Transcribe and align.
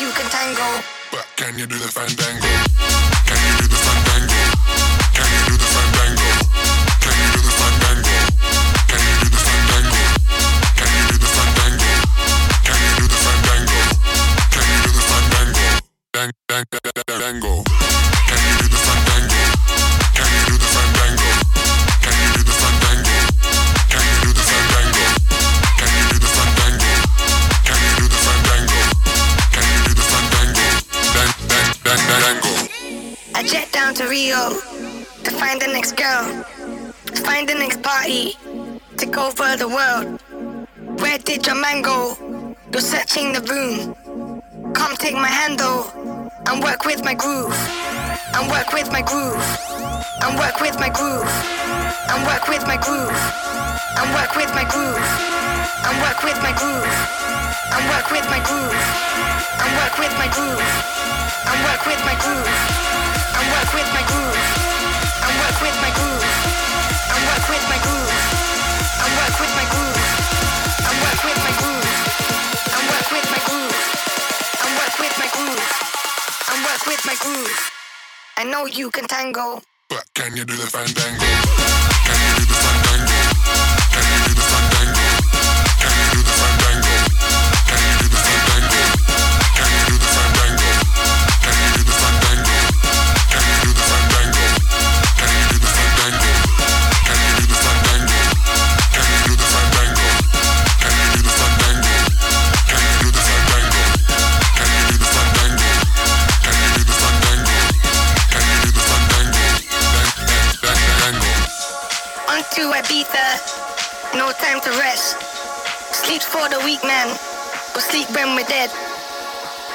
you 0.00 0.10
can 0.12 0.30
tango. 0.30 0.89
of 39.50 39.58
the 39.58 39.68
world. 39.68 40.20
Where 41.00 41.18
did 41.18 41.46
your 41.46 41.56
man 41.56 41.82
go? 41.82 42.14
You're 42.72 42.80
searching 42.80 43.32
the 43.32 43.40
room. 43.50 43.94
Come 44.74 44.94
take 44.96 45.14
my 45.14 45.26
handle 45.26 45.90
and 46.46 46.62
work 46.62 46.84
with 46.84 47.02
my 47.02 47.14
groove. 47.14 47.54
And 48.34 48.48
work 48.48 48.72
with 48.72 48.92
my 48.92 49.02
groove. 49.02 49.42
And 50.22 50.38
work 50.38 50.60
with 50.60 50.78
my 50.78 50.88
groove. 50.88 51.26
And 52.10 52.22
work 52.26 52.46
with 52.46 52.62
my 52.66 52.76
groove. 52.78 53.10
And 53.98 54.08
work 54.14 54.36
with 54.36 54.52
my 54.54 54.64
groove. 54.70 55.02
And 55.82 55.96
work 55.98 56.22
with 56.22 56.38
my 56.46 56.52
groove. 56.54 56.86
And 57.74 57.82
work 57.90 58.06
with 58.12 58.26
my 58.30 58.38
groove. 58.46 58.78
And 59.58 59.72
work 59.74 59.98
with 59.98 60.14
my 60.14 60.26
groove. 60.30 60.62
And 61.50 61.58
work 61.66 61.82
with 61.86 62.00
my 62.06 62.14
groove. 62.22 62.50
And 63.34 63.46
work 63.50 63.70
with 63.74 63.90
my 63.90 64.04
groove. 64.06 64.38
And 65.26 65.34
work 65.42 65.58
with 65.58 65.76
my 65.82 65.90
groove. 65.98 66.24
And 67.10 67.22
work 67.26 67.46
with 67.50 67.64
my 67.66 67.78
groove. 67.82 68.39
I 78.40 78.44
know 78.44 78.64
you 78.64 78.90
can 78.90 79.06
tango, 79.06 79.60
but 79.90 80.02
can 80.14 80.34
you 80.34 80.46
do 80.46 80.56
the 80.56 80.66
fandango? 80.66 81.20
Can 81.20 82.20
you 82.24 82.40
do 82.40 82.46
the 82.46 82.54
fandango? 82.54 83.19
Peter, 112.90 113.30
no 114.18 114.32
time 114.32 114.60
to 114.60 114.70
rest. 114.82 115.14
Sleep 115.94 116.22
for 116.22 116.48
the 116.48 116.58
weak 116.64 116.82
man, 116.82 117.06
but 117.72 117.86
sleep 117.86 118.10
when 118.16 118.34
we're 118.34 118.42
dead. 118.50 118.68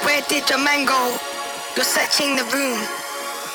Where 0.03 0.19
did 0.27 0.50
your 0.50 0.60
man 0.60 0.84
go? 0.86 1.15
You're 1.77 1.86
searching 1.86 2.36
the 2.36 2.43
room. 2.51 2.77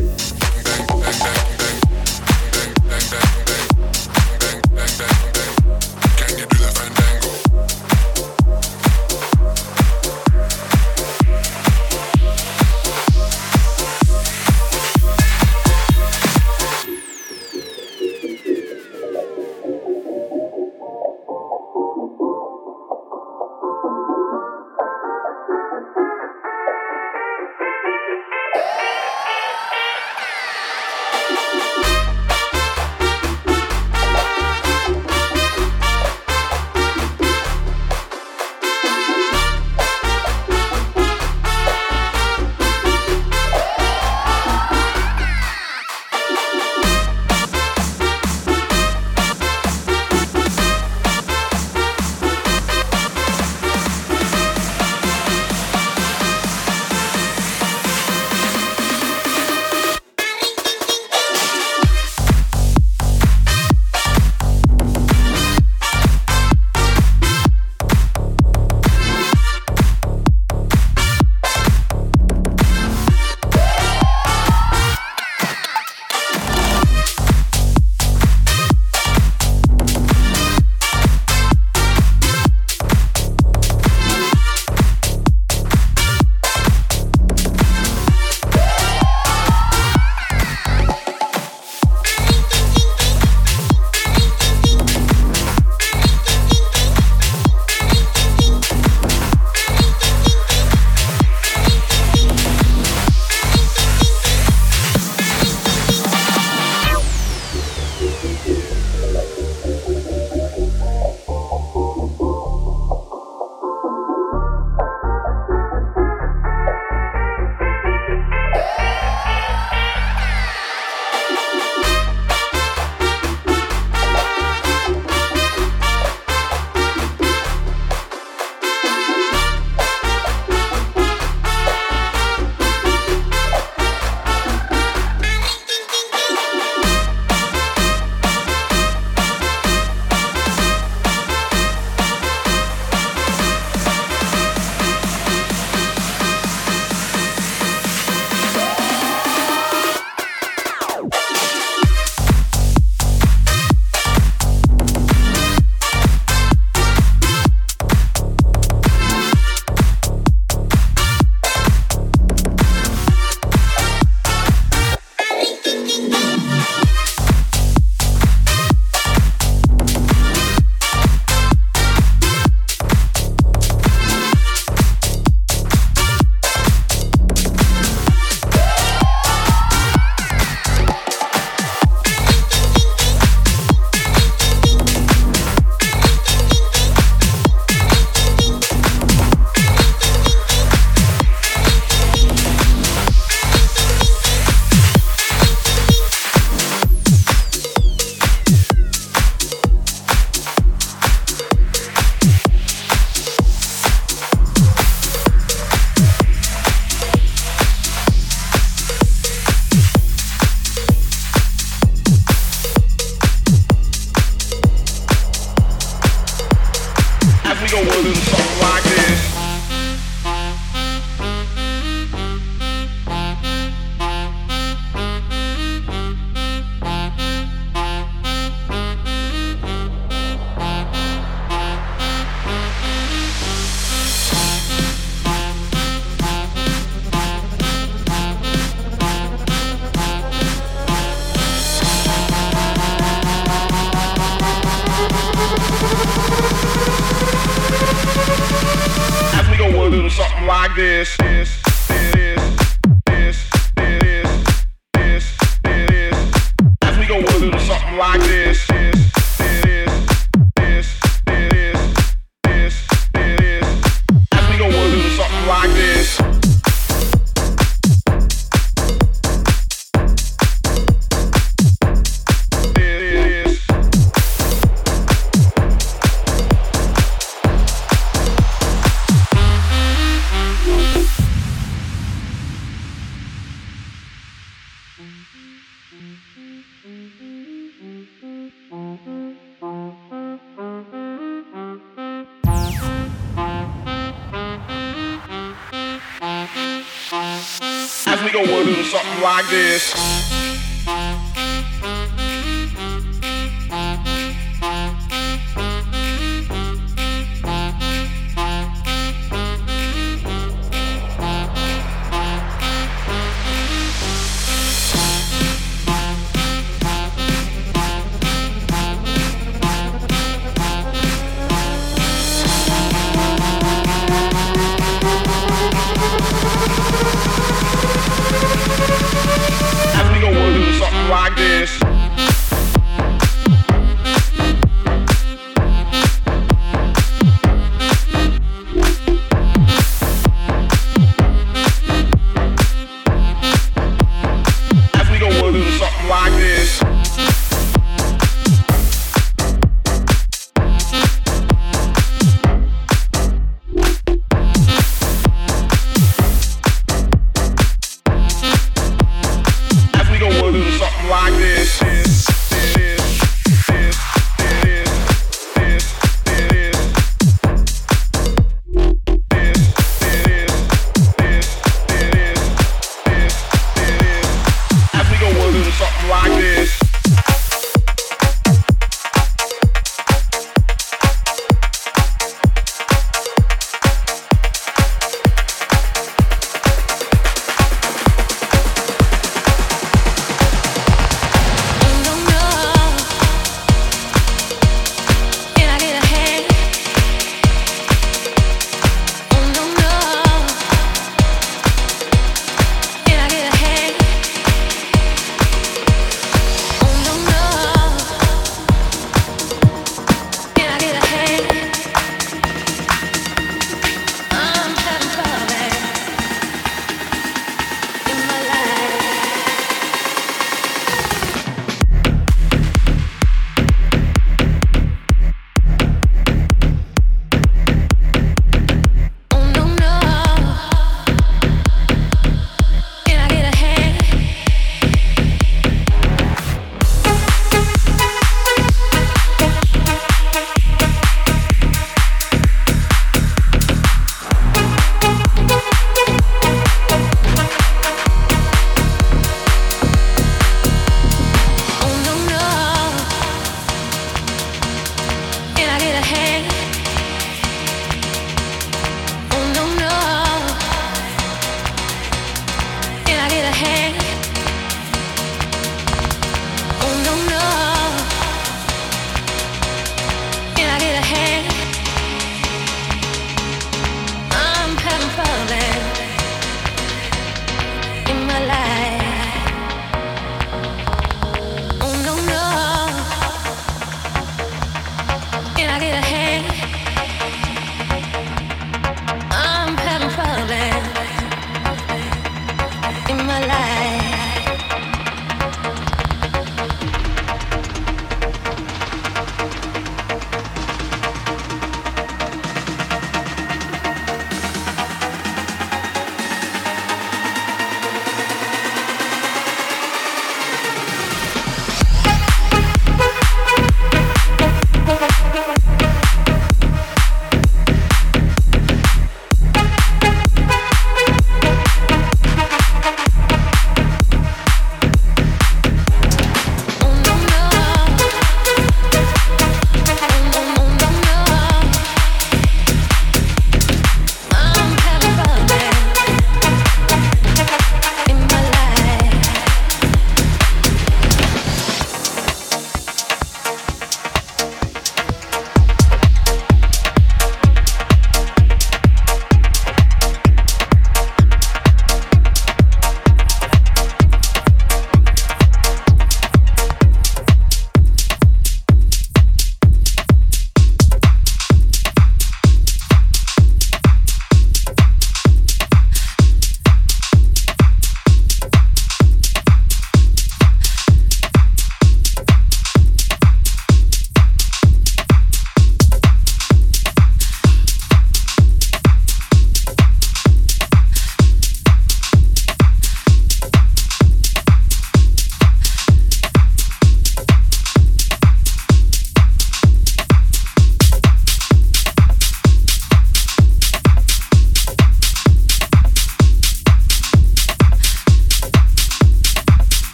like 299.22 299.50
this. 299.50 300.38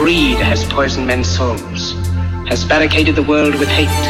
Greed 0.00 0.38
has 0.38 0.64
poisoned 0.64 1.06
men's 1.06 1.28
souls, 1.28 1.92
has 2.48 2.64
barricaded 2.64 3.14
the 3.14 3.22
world 3.22 3.54
with 3.56 3.68
hate, 3.68 4.06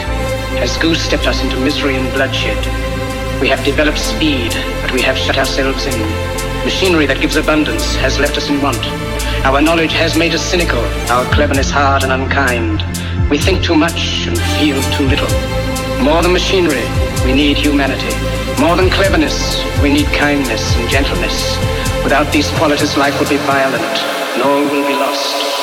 has 0.63 0.77
goose-stepped 0.77 1.27
us 1.27 1.43
into 1.43 1.59
misery 1.59 1.97
and 1.97 2.09
bloodshed. 2.15 2.63
We 3.41 3.49
have 3.49 3.65
developed 3.65 3.99
speed, 3.99 4.53
but 4.83 4.93
we 4.93 5.03
have 5.03 5.19
shut 5.19 5.37
ourselves 5.37 5.87
in. 5.87 5.99
Machinery 6.63 7.07
that 7.07 7.21
gives 7.21 7.35
abundance 7.35 7.97
has 7.97 8.21
left 8.21 8.39
us 8.39 8.49
in 8.49 8.63
want. 8.63 8.79
Our 9.45 9.61
knowledge 9.61 9.91
has 9.95 10.17
made 10.17 10.33
us 10.33 10.47
cynical, 10.47 10.79
our 11.11 11.27
cleverness 11.35 11.73
hard 11.73 12.05
and 12.05 12.13
unkind. 12.13 12.87
We 13.29 13.39
think 13.39 13.65
too 13.65 13.75
much 13.75 14.29
and 14.29 14.39
feel 14.63 14.79
too 14.95 15.11
little. 15.11 15.27
More 16.07 16.23
than 16.23 16.33
machinery, 16.33 16.87
we 17.27 17.35
need 17.35 17.57
humanity. 17.57 18.15
More 18.63 18.77
than 18.77 18.91
cleverness, 18.91 19.59
we 19.83 19.93
need 19.93 20.07
kindness 20.15 20.63
and 20.77 20.89
gentleness. 20.89 21.59
Without 22.05 22.33
these 22.33 22.49
qualities, 22.63 22.97
life 22.97 23.19
will 23.19 23.29
be 23.29 23.43
violent, 23.43 23.97
and 24.39 24.43
all 24.47 24.63
will 24.71 24.87
be 24.87 24.95
lost. 24.95 25.60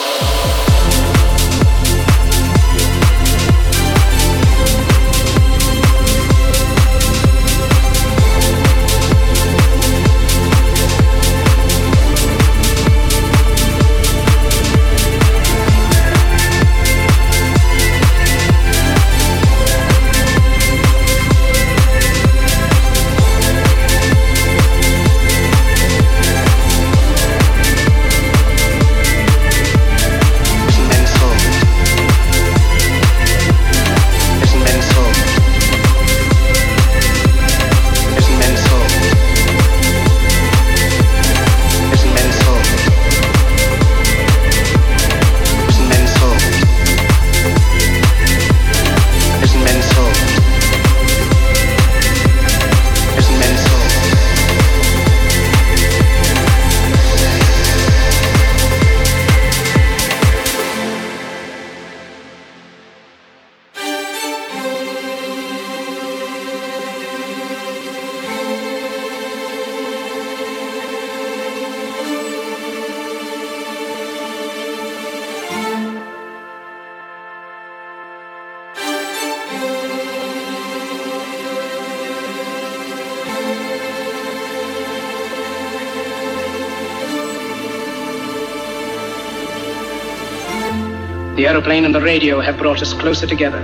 The 91.37 91.45
aeroplane 91.45 91.85
and 91.85 91.93
the 91.93 92.01
radio 92.01 92.41
have 92.41 92.57
brought 92.57 92.81
us 92.81 92.93
closer 92.93 93.27
together. 93.27 93.61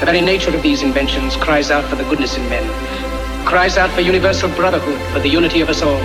The 0.00 0.06
very 0.06 0.20
nature 0.20 0.52
of 0.52 0.64
these 0.64 0.82
inventions 0.82 1.36
cries 1.36 1.70
out 1.70 1.84
for 1.84 1.94
the 1.94 2.02
goodness 2.02 2.36
in 2.36 2.42
men, 2.48 2.66
cries 3.46 3.78
out 3.78 3.90
for 3.90 4.00
universal 4.00 4.48
brotherhood, 4.56 5.00
for 5.12 5.20
the 5.20 5.28
unity 5.28 5.60
of 5.60 5.68
us 5.68 5.80
all. 5.80 6.02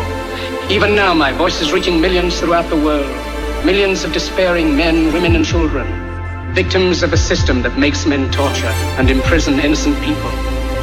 Even 0.69 0.93
now, 0.93 1.11
my 1.11 1.31
voice 1.31 1.61
is 1.61 1.73
reaching 1.73 1.99
millions 1.99 2.39
throughout 2.39 2.69
the 2.69 2.75
world, 2.75 3.09
millions 3.65 4.03
of 4.03 4.13
despairing 4.13 4.77
men, 4.77 5.11
women, 5.11 5.35
and 5.35 5.43
children, 5.43 5.87
victims 6.53 7.01
of 7.01 7.11
a 7.11 7.17
system 7.17 7.63
that 7.63 7.75
makes 7.75 8.05
men 8.05 8.29
torture 8.29 8.75
and 8.99 9.09
imprison 9.09 9.59
innocent 9.59 9.99
people. 10.03 10.29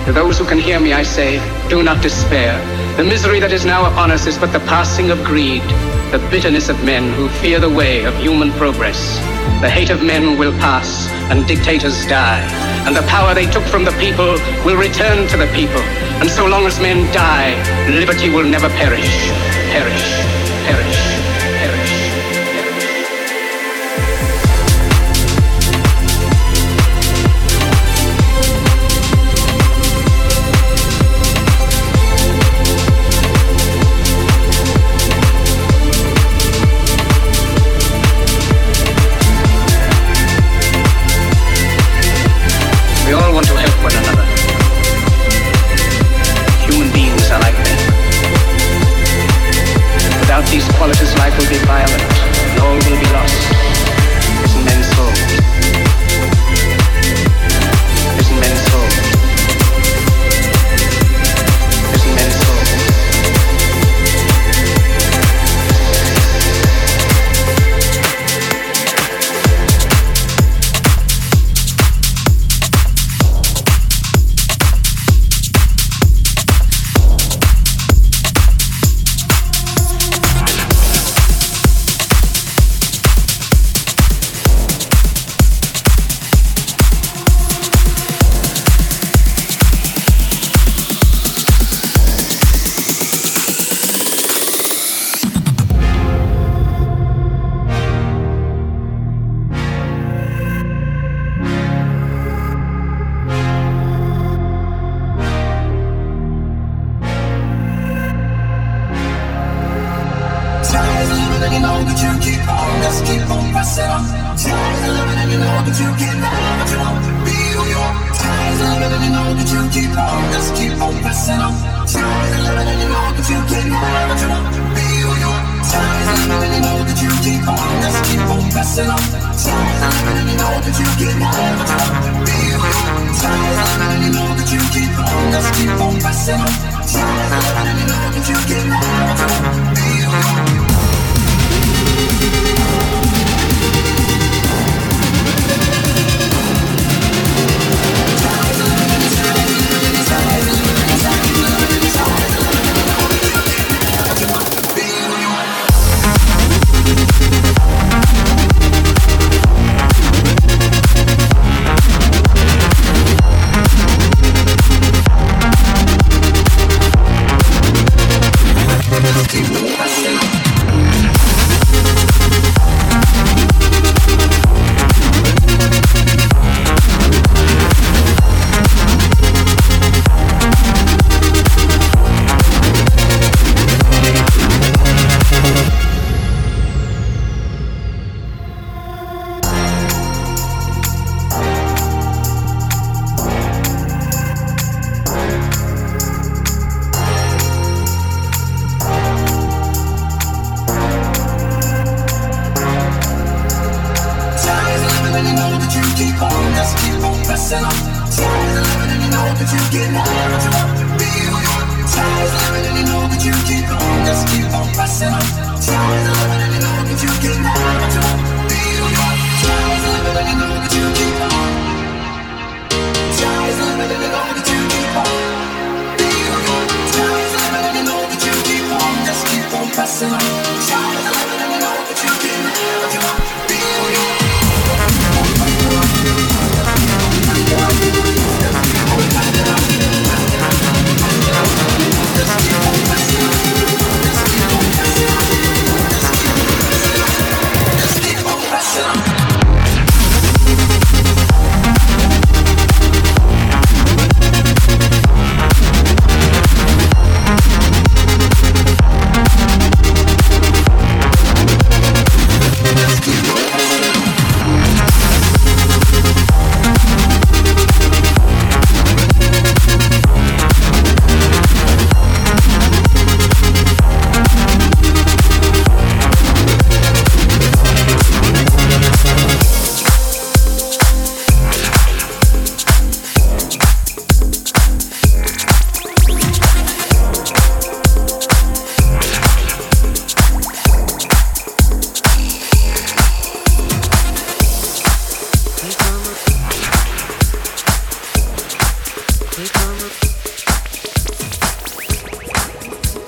To 0.06 0.12
those 0.12 0.40
who 0.40 0.44
can 0.44 0.58
hear 0.58 0.80
me, 0.80 0.92
I 0.92 1.04
say, 1.04 1.38
do 1.68 1.84
not 1.84 2.02
despair. 2.02 2.58
The 2.96 3.04
misery 3.04 3.38
that 3.38 3.52
is 3.52 3.64
now 3.64 3.88
upon 3.88 4.10
us 4.10 4.26
is 4.26 4.38
but 4.38 4.52
the 4.52 4.66
passing 4.66 5.12
of 5.12 5.22
greed, 5.22 5.62
the 6.10 6.26
bitterness 6.32 6.68
of 6.68 6.84
men 6.84 7.12
who 7.12 7.28
fear 7.28 7.60
the 7.60 7.70
way 7.70 8.02
of 8.02 8.16
human 8.16 8.50
progress. 8.54 9.29
The 9.60 9.68
hate 9.68 9.90
of 9.90 10.02
men 10.02 10.38
will 10.38 10.52
pass 10.58 11.08
and 11.30 11.46
dictators 11.46 12.06
die, 12.06 12.40
and 12.86 12.96
the 12.96 13.02
power 13.02 13.34
they 13.34 13.46
took 13.46 13.64
from 13.64 13.84
the 13.84 13.92
people 13.92 14.38
will 14.64 14.76
return 14.76 15.28
to 15.28 15.36
the 15.36 15.46
people. 15.54 15.82
And 16.20 16.30
so 16.30 16.46
long 16.46 16.66
as 16.66 16.80
men 16.80 17.12
die, 17.12 17.54
liberty 17.88 18.30
will 18.30 18.44
never 18.44 18.68
perish. 18.70 19.30
Perish, 19.70 20.08
perish, 20.64 21.09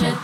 Let 0.00 0.16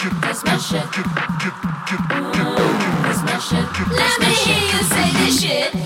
me 4.21 4.33
hear 4.33 4.63
you 4.73 4.83
say 4.85 5.11
this 5.13 5.43
shit. 5.43 5.86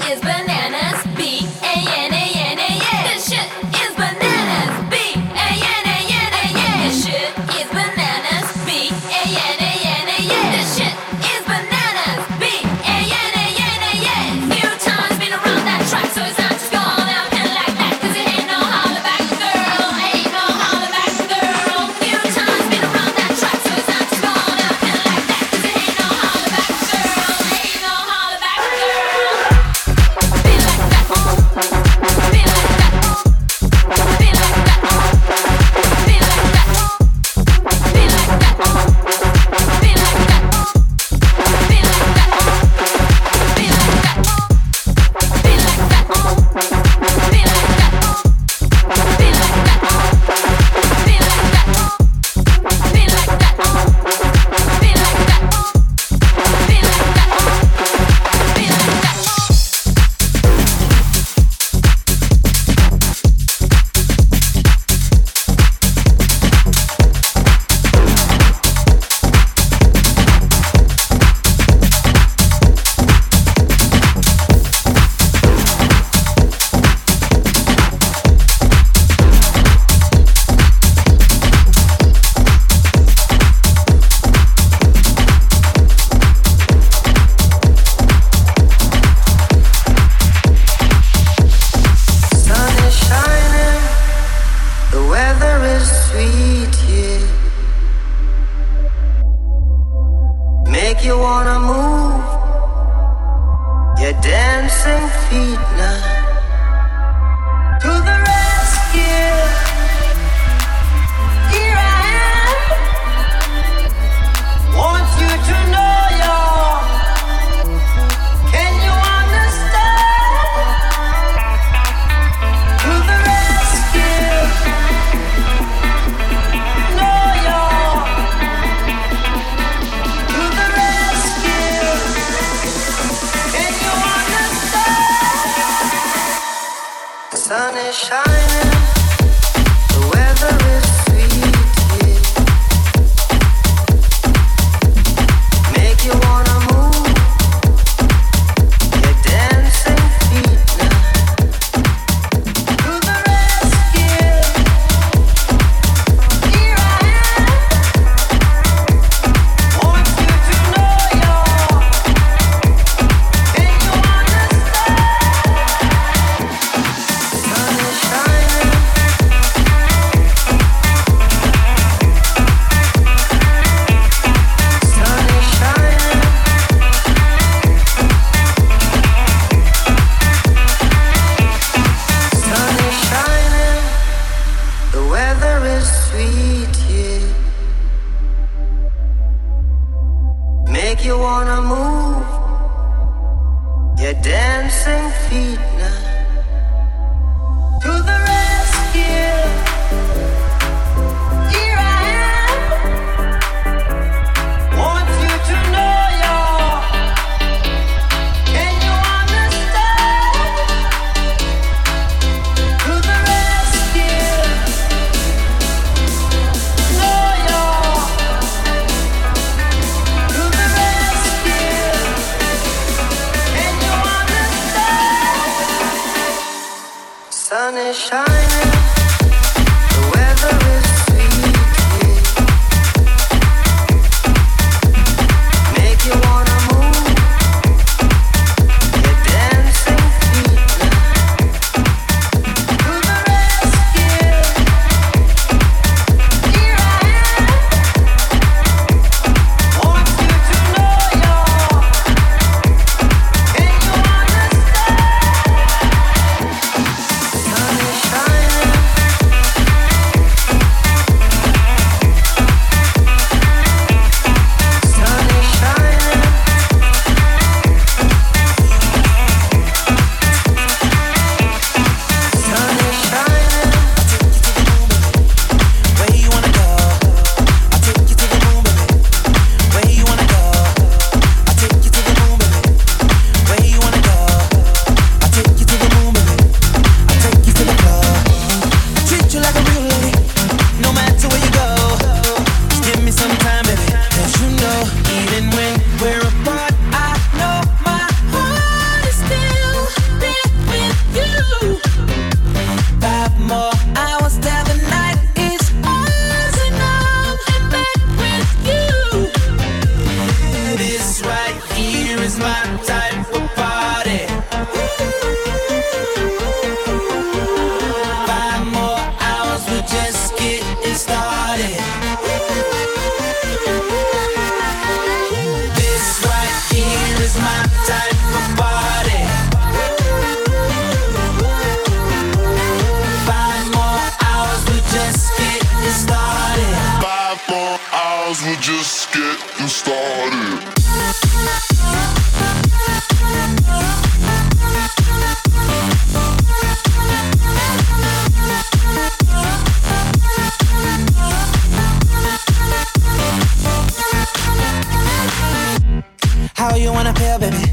yeah, 357.31 357.39
baby. 357.39 357.65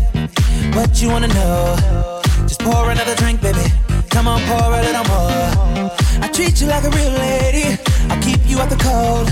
What 0.76 1.02
you 1.02 1.10
wanna 1.10 1.30
know? 1.30 2.22
Just 2.48 2.62
pour 2.62 2.92
another 2.92 3.16
drink, 3.16 3.42
baby. 3.42 3.66
Come 4.10 4.28
on, 4.28 4.40
pour 4.50 4.70
a 4.80 4.82
little 4.88 5.06
more. 5.14 5.92
I 6.26 6.30
treat 6.32 6.62
you 6.62 6.68
like 6.68 6.84
a 6.84 6.92
real 6.92 7.16
lady. 7.30 7.68
I 8.14 8.16
keep 8.22 8.42
you 8.46 8.60
out 8.60 8.70
the 8.70 8.82
cold. 8.90 9.28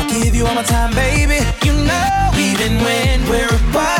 I 0.00 0.02
give 0.14 0.34
you 0.34 0.46
all 0.46 0.54
my 0.54 0.62
time, 0.62 0.94
baby. 0.94 1.40
You 1.66 1.74
know, 1.88 2.30
even 2.48 2.72
when 2.84 3.16
we're 3.30 3.52
apart 3.60 3.97